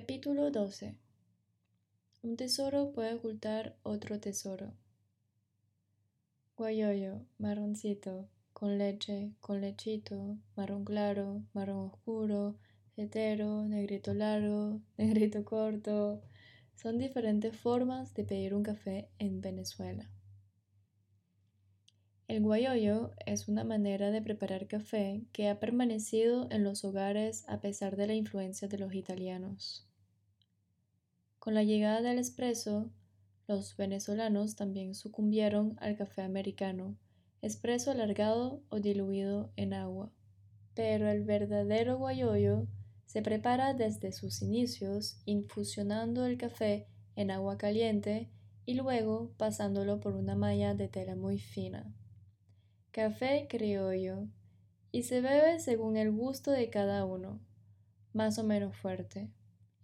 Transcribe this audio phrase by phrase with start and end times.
[0.00, 0.94] Capítulo 12
[2.22, 4.72] Un tesoro puede ocultar otro tesoro.
[6.56, 12.60] Guayoyo, marroncito, con leche, con lechito, marrón claro, marrón oscuro,
[12.96, 16.22] hetero, negrito largo, negrito corto.
[16.76, 20.08] Son diferentes formas de pedir un café en Venezuela.
[22.28, 27.60] El guayoyo es una manera de preparar café que ha permanecido en los hogares a
[27.60, 29.87] pesar de la influencia de los italianos.
[31.38, 32.90] Con la llegada del espresso,
[33.46, 36.96] los venezolanos también sucumbieron al café americano,
[37.42, 40.12] espresso alargado o diluido en agua.
[40.74, 42.66] Pero el verdadero guayoyo
[43.06, 48.30] se prepara desde sus inicios infusionando el café en agua caliente
[48.66, 51.92] y luego pasándolo por una malla de tela muy fina
[52.98, 54.26] café criollo,
[54.90, 57.40] y se bebe según el gusto de cada uno,
[58.12, 59.30] más o menos fuerte.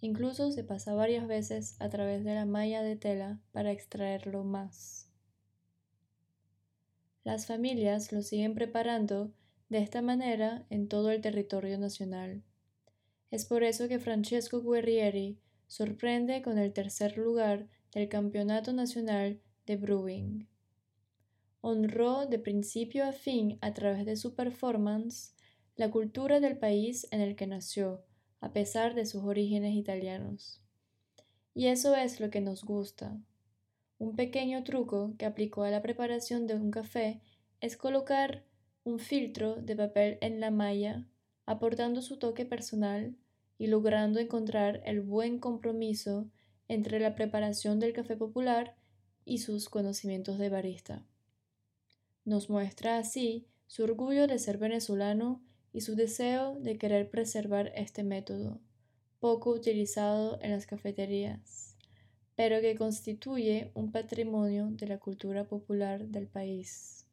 [0.05, 5.09] Incluso se pasa varias veces a través de la malla de tela para extraerlo más.
[7.23, 9.33] Las familias lo siguen preparando
[9.71, 12.43] de esta manera en todo el territorio nacional.
[13.31, 19.77] Es por eso que Francesco Guerrieri sorprende con el tercer lugar del Campeonato Nacional de
[19.77, 20.47] Brewing
[21.63, 25.35] honró de principio a fin a través de su performance
[25.77, 28.05] la cultura del país en el que nació,
[28.45, 30.61] a pesar de sus orígenes italianos.
[31.55, 33.19] Y eso es lo que nos gusta.
[33.99, 37.23] Un pequeño truco que aplicó a la preparación de un café
[37.63, 38.45] es colocar
[38.85, 41.07] un filtro de papel en la malla,
[41.47, 43.17] aportando su toque personal
[43.57, 46.29] y logrando encontrar el buen compromiso
[46.69, 48.77] entre la preparación del café popular
[49.25, 51.07] y sus conocimientos de barista.
[52.27, 55.41] Nos muestra así su orgullo de ser venezolano
[55.75, 58.61] y su deseo de querer preservar este método,
[59.19, 61.77] poco utilizado en las cafeterías,
[62.37, 67.09] pero que constituye un patrimonio de la cultura popular del país.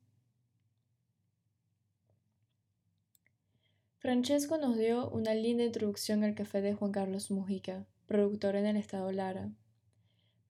[3.97, 8.77] Francesco nos dio una linda introducción al café de Juan Carlos Mujica, productor en el
[8.77, 9.51] estado Lara.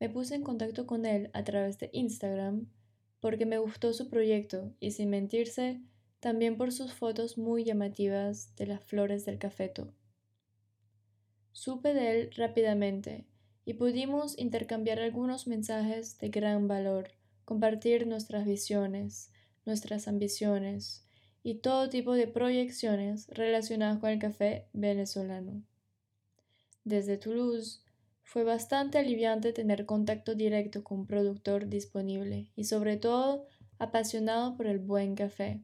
[0.01, 2.67] Me puse en contacto con él a través de Instagram
[3.21, 5.79] porque me gustó su proyecto y sin mentirse,
[6.21, 9.91] también por sus fotos muy llamativas de las flores del cafeto.
[11.51, 13.25] Supe de él rápidamente
[13.65, 17.09] y pudimos intercambiar algunos mensajes de gran valor,
[17.43, 19.31] compartir nuestras visiones,
[19.65, 21.05] nuestras ambiciones
[21.43, 25.63] y todo tipo de proyecciones relacionadas con el café venezolano.
[26.83, 27.81] Desde Toulouse
[28.23, 33.47] fue bastante aliviante tener contacto directo con un productor disponible y sobre todo
[33.79, 35.61] apasionado por el buen café.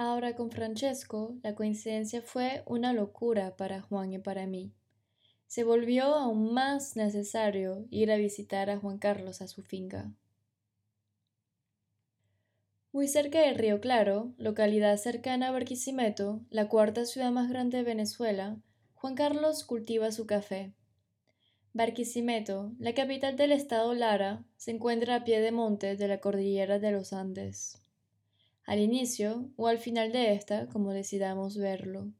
[0.00, 4.72] Ahora con Francesco la coincidencia fue una locura para Juan y para mí.
[5.48, 10.12] Se volvió aún más necesario ir a visitar a Juan Carlos a su finca.
[12.92, 17.82] Muy cerca de Río Claro, localidad cercana a Barquisimeto, la cuarta ciudad más grande de
[17.82, 18.56] Venezuela,
[18.94, 20.74] Juan Carlos cultiva su café.
[21.72, 26.78] Barquisimeto, la capital del estado Lara, se encuentra a pie de monte de la cordillera
[26.78, 27.82] de los Andes.
[28.68, 32.12] Al inicio o al final de esta, como decidamos verlo.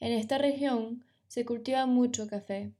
[0.00, 2.72] En esta región se cultiva mucho café.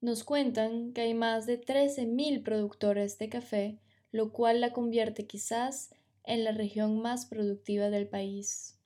[0.00, 3.78] Nos cuentan que hay más de 13.000 productores de café,
[4.10, 5.94] lo cual la convierte quizás
[6.24, 8.76] en la región más productiva del país.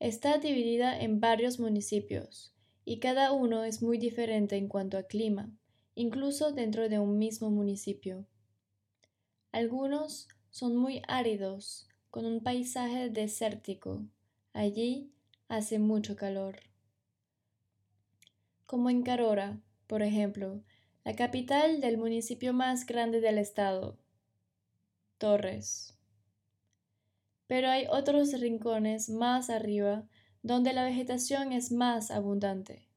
[0.00, 2.54] Está dividida en varios municipios,
[2.86, 5.52] y cada uno es muy diferente en cuanto a clima,
[5.94, 8.26] incluso dentro de un mismo municipio.
[9.52, 14.06] Algunos son muy áridos, con un paisaje desértico.
[14.52, 15.12] Allí
[15.48, 16.60] hace mucho calor.
[18.66, 20.62] Como en Carora, por ejemplo,
[21.04, 23.98] la capital del municipio más grande del estado,
[25.18, 25.96] Torres.
[27.46, 30.04] Pero hay otros rincones más arriba
[30.42, 32.88] donde la vegetación es más abundante,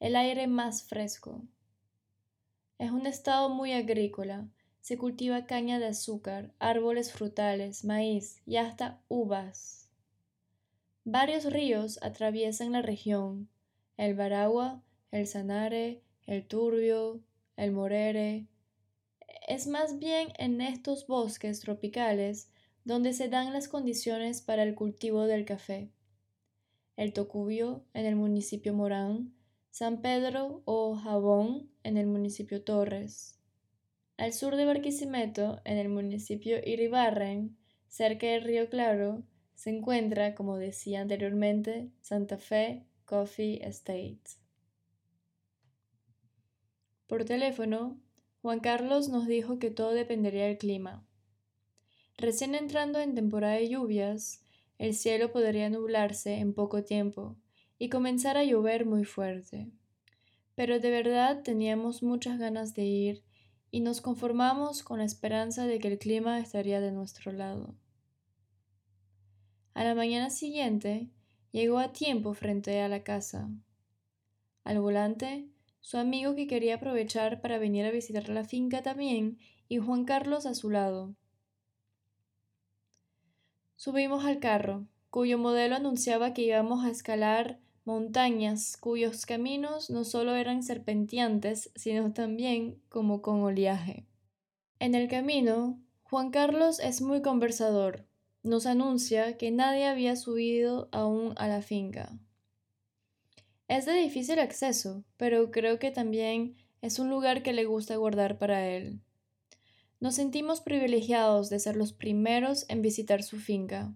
[0.00, 1.42] el aire más fresco.
[2.78, 4.48] Es un estado muy agrícola,
[4.84, 9.88] se cultiva caña de azúcar, árboles frutales, maíz y hasta uvas.
[11.04, 13.48] Varios ríos atraviesan la región,
[13.96, 17.22] el Baragua, el Sanare, el Turbio,
[17.56, 18.46] el Morere.
[19.48, 22.50] Es más bien en estos bosques tropicales
[22.84, 25.94] donde se dan las condiciones para el cultivo del café
[26.96, 29.34] el Tocubio en el municipio Morán,
[29.70, 33.40] San Pedro o Jabón en el municipio Torres.
[34.16, 37.56] Al sur de Barquisimeto, en el municipio Iribarren,
[37.88, 39.24] cerca del río Claro,
[39.56, 44.20] se encuentra, como decía anteriormente, Santa Fe, Coffee Estate.
[47.08, 47.98] Por teléfono,
[48.40, 51.04] Juan Carlos nos dijo que todo dependería del clima.
[52.16, 54.44] Recién entrando en temporada de lluvias,
[54.78, 57.36] el cielo podría nublarse en poco tiempo
[57.80, 59.72] y comenzar a llover muy fuerte.
[60.54, 63.24] Pero de verdad teníamos muchas ganas de ir
[63.74, 67.74] y nos conformamos con la esperanza de que el clima estaría de nuestro lado.
[69.74, 71.10] A la mañana siguiente
[71.50, 73.50] llegó a tiempo frente a la casa.
[74.62, 75.48] Al volante,
[75.80, 80.46] su amigo que quería aprovechar para venir a visitar la finca también y Juan Carlos
[80.46, 81.16] a su lado.
[83.74, 90.34] Subimos al carro, cuyo modelo anunciaba que íbamos a escalar montañas cuyos caminos no solo
[90.34, 94.06] eran serpenteantes, sino también como con oleaje.
[94.78, 98.06] En el camino, Juan Carlos es muy conversador.
[98.42, 102.18] Nos anuncia que nadie había subido aún a la finca.
[103.68, 108.38] Es de difícil acceso, pero creo que también es un lugar que le gusta guardar
[108.38, 109.00] para él.
[110.00, 113.94] Nos sentimos privilegiados de ser los primeros en visitar su finca.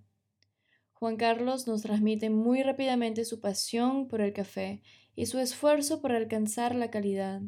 [0.99, 4.83] Juan Carlos nos transmite muy rápidamente su pasión por el café
[5.15, 7.41] y su esfuerzo por alcanzar la calidad.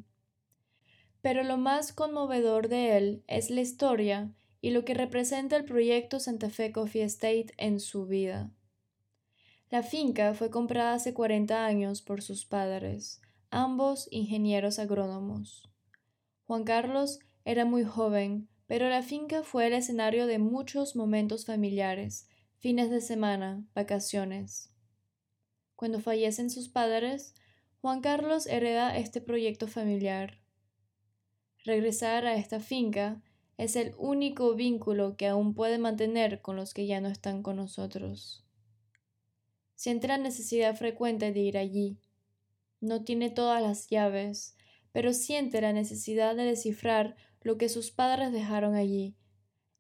[1.21, 6.21] Pero lo más conmovedor de él es la historia y lo que representa el proyecto
[6.21, 8.53] Santa Fe Coffee Estate en su vida.
[9.69, 13.21] La finca fue comprada hace 40 años por sus padres,
[13.51, 15.69] ambos ingenieros agrónomos.
[16.47, 22.29] Juan Carlos era muy joven, pero la finca fue el escenario de muchos momentos familiares,
[22.61, 24.71] fines de semana, vacaciones.
[25.77, 27.35] Cuando fallecen sus padres,
[27.81, 30.43] Juan Carlos hereda este proyecto familiar.
[31.65, 33.23] Regresar a esta finca
[33.57, 37.57] es el único vínculo que aún puede mantener con los que ya no están con
[37.57, 38.45] nosotros.
[39.75, 41.99] Siente la necesidad frecuente de ir allí.
[42.79, 44.55] No tiene todas las llaves,
[44.93, 49.17] pero siente la necesidad de descifrar lo que sus padres dejaron allí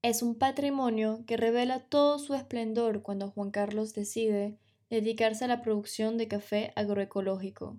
[0.02, 4.56] es un patrimonio que revela todo su esplendor cuando Juan Carlos decide
[4.88, 7.76] dedicarse a la producción de café agroecológico.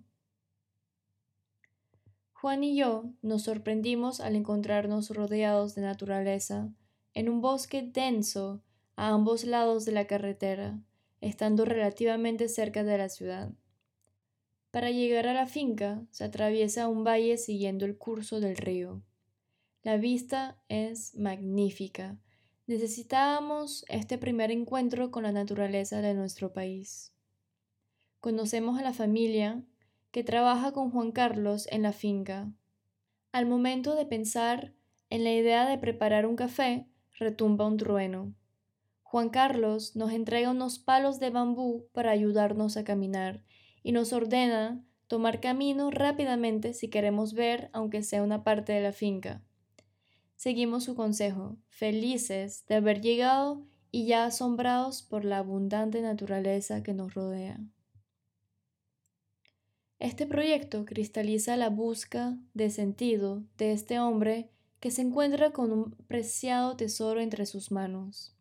[2.33, 6.69] Juan y yo nos sorprendimos al encontrarnos rodeados de naturaleza,
[7.13, 8.61] en un bosque denso
[8.95, 10.79] a ambos lados de la carretera,
[11.21, 13.51] estando relativamente cerca de la ciudad.
[14.71, 19.01] Para llegar a la finca se atraviesa un valle siguiendo el curso del río.
[19.83, 22.15] La vista es magnífica.
[22.67, 27.15] Necesitábamos este primer encuentro con la naturaleza de nuestro país.
[28.19, 29.63] Conocemos a la familia
[30.11, 32.51] que trabaja con Juan Carlos en la finca.
[33.31, 34.75] Al momento de pensar
[35.09, 36.85] en la idea de preparar un café,
[37.17, 38.35] retumba un trueno.
[39.01, 43.41] Juan Carlos nos entrega unos palos de bambú para ayudarnos a caminar
[43.81, 48.91] y nos ordena tomar camino rápidamente si queremos ver aunque sea una parte de la
[48.91, 49.41] finca.
[50.41, 56.95] Seguimos su consejo, felices de haber llegado y ya asombrados por la abundante naturaleza que
[56.95, 57.59] nos rodea.
[59.99, 64.49] Este proyecto cristaliza la busca de sentido de este hombre
[64.79, 68.35] que se encuentra con un preciado tesoro entre sus manos.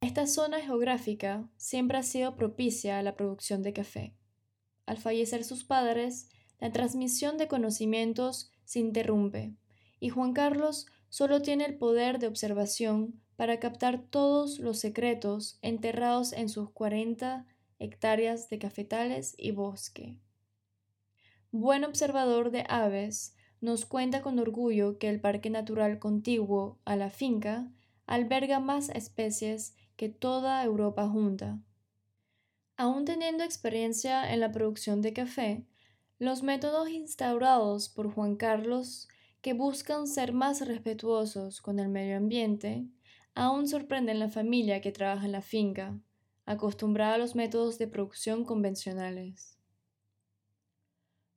[0.00, 4.16] Esta zona geográfica siempre ha sido propicia a la producción de café.
[4.86, 6.30] Al fallecer sus padres,
[6.60, 9.54] la transmisión de conocimientos se interrumpe
[10.00, 16.34] y Juan Carlos solo tiene el poder de observación para captar todos los secretos enterrados
[16.34, 17.46] en sus 40
[17.78, 20.18] hectáreas de cafetales y bosque.
[21.52, 27.08] Buen observador de aves, nos cuenta con orgullo que el Parque Natural contiguo a la
[27.08, 27.72] finca
[28.04, 31.58] alberga más especies que toda Europa junta.
[32.76, 35.64] Aún teniendo experiencia en la producción de café,
[36.18, 39.08] los métodos instaurados por Juan Carlos
[39.46, 42.84] que buscan ser más respetuosos con el medio ambiente,
[43.32, 46.00] aún sorprenden la familia que trabaja en la finca,
[46.46, 49.56] acostumbrada a los métodos de producción convencionales.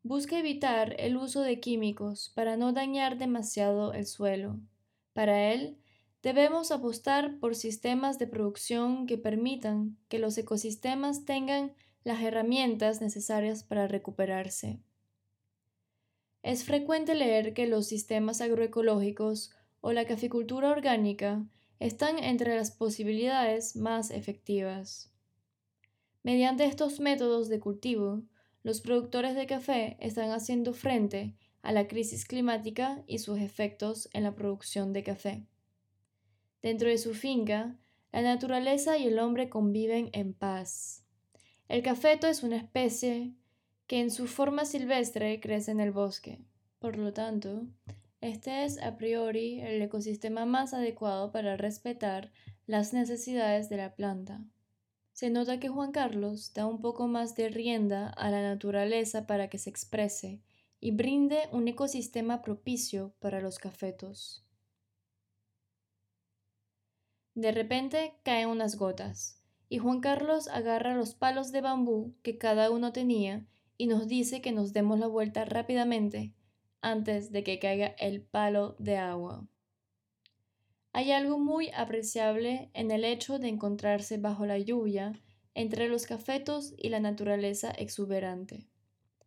[0.01, 4.59] Busca evitar el uso de químicos para no dañar demasiado el suelo.
[5.13, 5.77] Para él,
[6.23, 13.63] debemos apostar por sistemas de producción que permitan que los ecosistemas tengan las herramientas necesarias
[13.63, 14.81] para recuperarse.
[16.41, 21.45] Es frecuente leer que los sistemas agroecológicos o la caficultura orgánica
[21.79, 25.11] están entre las posibilidades más efectivas.
[26.23, 28.23] Mediante estos métodos de cultivo,
[28.63, 34.23] los productores de café están haciendo frente a la crisis climática y sus efectos en
[34.23, 35.45] la producción de café.
[36.61, 37.77] Dentro de su finca,
[38.11, 41.05] la naturaleza y el hombre conviven en paz.
[41.67, 43.33] El cafeto es una especie
[43.89, 46.37] que en su forma silvestre crece en el bosque.
[46.77, 47.65] Por lo tanto,
[48.21, 52.31] este es a priori el ecosistema más adecuado para respetar
[52.67, 54.45] las necesidades de la planta.
[55.11, 59.49] Se nota que Juan Carlos da un poco más de rienda a la naturaleza para
[59.49, 60.39] que se exprese
[60.79, 64.45] y brinde un ecosistema propicio para los cafetos.
[67.33, 72.69] De repente caen unas gotas, y Juan Carlos agarra los palos de bambú que cada
[72.69, 73.47] uno tenía
[73.79, 76.33] y nos dice que nos demos la vuelta rápidamente
[76.81, 79.47] antes de que caiga el palo de agua.
[80.91, 85.13] Hay algo muy apreciable en el hecho de encontrarse bajo la lluvia
[85.53, 88.67] entre los cafetos y la naturaleza exuberante.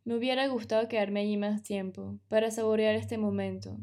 [0.04, 3.78] Me hubiera gustado quedarme allí más tiempo para saborear este momento,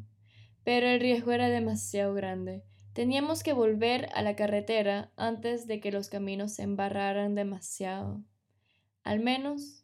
[0.63, 2.63] pero el riesgo era demasiado grande.
[2.93, 8.23] Teníamos que volver a la carretera antes de que los caminos se embarraran demasiado.
[9.03, 9.78] Al menos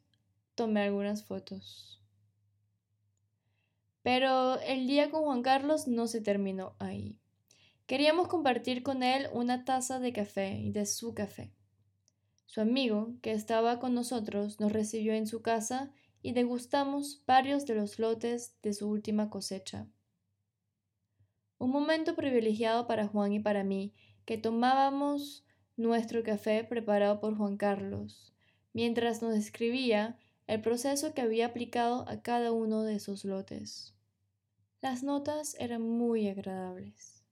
[0.56, 2.02] tomé algunas fotos.
[4.02, 7.20] Pero el día con Juan Carlos no se terminó ahí.
[7.88, 11.52] Queríamos compartir con él una taza de café y de su café.
[12.46, 17.76] Su amigo, que estaba con nosotros, nos recibió en su casa y degustamos varios de
[17.76, 19.88] los lotes de su última cosecha.
[21.58, 23.94] Un momento privilegiado para Juan y para mí,
[24.26, 25.46] que tomábamos
[25.78, 28.34] nuestro café preparado por Juan Carlos,
[28.74, 33.96] mientras nos describía el proceso que había aplicado a cada uno de esos lotes.
[34.82, 37.24] Las notas eran muy agradables.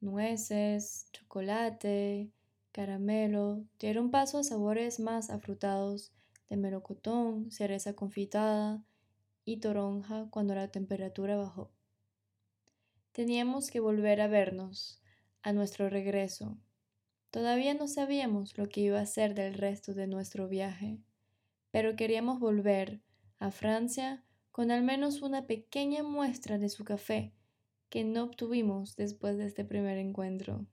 [0.00, 2.32] Nueces, chocolate,
[2.72, 6.12] caramelo dieron paso a sabores más afrutados
[6.48, 8.84] de melocotón, cereza confitada
[9.44, 11.70] y toronja cuando la temperatura bajó.
[13.12, 15.00] Teníamos que volver a vernos
[15.42, 16.58] a nuestro regreso.
[17.30, 20.98] Todavía no sabíamos lo que iba a ser del resto de nuestro viaje,
[21.76, 23.02] pero queríamos volver
[23.38, 27.34] a Francia con al menos una pequeña muestra de su café
[27.90, 30.64] que no obtuvimos después de este primer encuentro.